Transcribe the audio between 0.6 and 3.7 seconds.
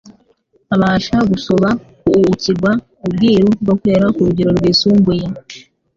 abasha gusobauukirwa ubwiru